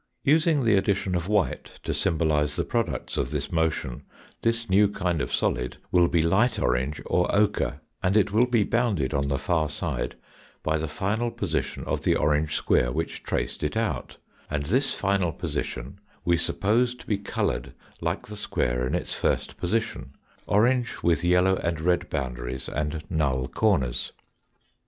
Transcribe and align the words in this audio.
Using 0.23 0.63
the 0.63 0.75
addition 0.77 1.13
of 1.13 1.27
white 1.27 1.73
to 1.83 1.93
symbolise 1.93 2.55
the 2.55 2.63
products 2.63 3.17
of 3.17 3.29
this 3.29 3.51
motion 3.51 4.01
this 4.41 4.67
new 4.67 4.87
kind 4.87 5.21
of 5.21 5.31
solid 5.31 5.77
will 5.91 6.07
be 6.07 6.23
light 6.23 6.57
orange 6.57 6.99
or 7.05 7.31
ochre, 7.31 7.81
and 8.01 8.17
it 8.17 8.31
will 8.31 8.47
be 8.47 8.63
bounded 8.63 9.13
on 9.13 9.27
the 9.27 9.37
far 9.37 9.69
side 9.69 10.15
by 10.63 10.79
the 10.79 10.87
final 10.87 11.29
position 11.29 11.83
of 11.83 12.01
the 12.01 12.15
orange 12.15 12.55
square 12.55 12.91
which 12.91 13.21
traced 13.21 13.63
it 13.63 13.77
out, 13.77 14.17
and 14.49 14.63
this 14.63 14.91
final 14.91 15.31
position 15.31 15.99
we 16.25 16.35
suppose 16.35 16.95
to 16.95 17.05
be 17.05 17.19
coloured 17.19 17.71
like 18.01 18.25
the 18.25 18.35
square 18.35 18.87
in 18.87 18.95
its 18.95 19.13
first 19.13 19.55
position, 19.57 20.13
orange 20.47 21.03
with 21.03 21.23
yellow 21.23 21.57
and 21.57 21.79
red 21.79 22.09
boundaries 22.09 22.67
and 22.67 23.03
null 23.11 23.47
corners." 23.47 24.13